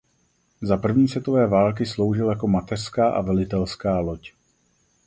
[0.61, 4.33] Za první světové války sloužil jako mateřská a velitelská loď.